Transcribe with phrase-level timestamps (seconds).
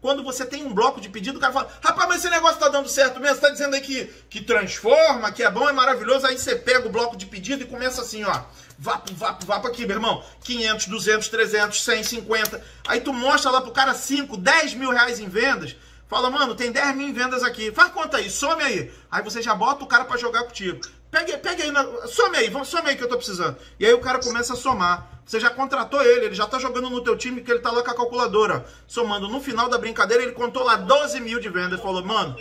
[0.00, 2.68] Quando você tem um bloco de pedido, o cara fala: rapaz, mas esse negócio tá
[2.68, 3.36] dando certo mesmo?
[3.36, 6.26] Você tá dizendo aí que, que transforma, que é bom, é maravilhoso.
[6.26, 8.42] Aí você pega o bloco de pedido e começa assim, ó.
[8.78, 10.24] Vapo, vapo, vapo aqui, meu irmão.
[10.42, 12.64] 500, 200, 300, 100, 50.
[12.88, 15.76] Aí tu mostra lá pro cara 5, 10 mil reais em vendas.
[16.08, 17.70] Fala, mano, tem 10 mil em vendas aqui.
[17.70, 18.90] Faz conta aí, some aí.
[19.10, 20.80] Aí você já bota o cara para jogar contigo.
[21.10, 23.56] Pega, pega aí, some aí, vamos, some aí que eu tô precisando.
[23.78, 25.20] E aí o cara começa a somar.
[25.26, 27.82] Você já contratou ele, ele já tá jogando no teu time que ele tá lá
[27.82, 28.64] com a calculadora.
[28.86, 29.28] Somando.
[29.28, 31.80] No final da brincadeira, ele contou lá 12 mil de vendas.
[31.80, 32.36] Falou, mano,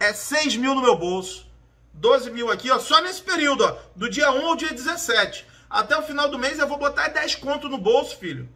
[0.00, 1.46] é 6 mil no meu bolso.
[1.94, 5.46] 12 mil aqui, ó, só nesse período, ó, do dia 1 ao dia 17.
[5.70, 8.48] Até o final do mês eu vou botar 10 conto no bolso, filho.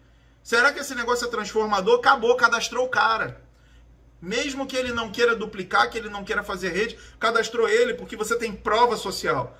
[0.42, 1.98] Será que esse negócio é transformador?
[1.98, 3.40] Acabou, cadastrou o cara.
[4.20, 8.16] Mesmo que ele não queira duplicar, que ele não queira fazer rede, cadastrou ele porque
[8.16, 9.56] você tem prova social.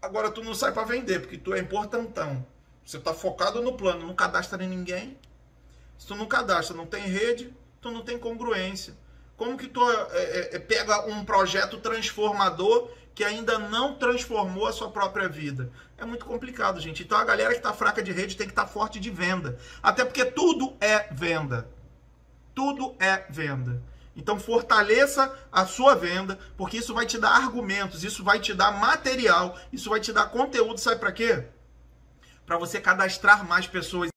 [0.00, 2.46] Agora tu não sai para vender, porque tu é importantão.
[2.84, 5.18] Você tá focado no plano, não cadastra em ninguém.
[5.98, 8.94] Se tu não cadastra, não tem rede, tu não tem congruência.
[9.36, 14.72] Como que tu é, é, é pega um projeto transformador que ainda não transformou a
[14.72, 15.70] sua própria vida?
[15.96, 17.02] É muito complicado, gente.
[17.02, 19.58] Então a galera que está fraca de rede tem que estar tá forte de venda.
[19.82, 21.68] Até porque tudo é venda.
[22.54, 23.82] Tudo é venda.
[24.16, 28.72] Então fortaleça a sua venda, porque isso vai te dar argumentos, isso vai te dar
[28.72, 31.48] material, isso vai te dar conteúdo, sabe para quê?
[32.46, 34.13] Para você cadastrar mais pessoas.